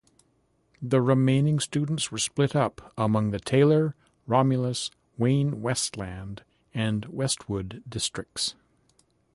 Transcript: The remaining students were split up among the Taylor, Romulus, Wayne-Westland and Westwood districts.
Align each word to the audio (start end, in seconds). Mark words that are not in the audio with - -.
The 0.81 0.99
remaining 0.99 1.59
students 1.59 2.11
were 2.11 2.17
split 2.17 2.55
up 2.55 2.91
among 2.97 3.29
the 3.29 3.39
Taylor, 3.39 3.93
Romulus, 4.25 4.89
Wayne-Westland 5.19 6.43
and 6.73 7.05
Westwood 7.05 7.83
districts. 7.87 8.55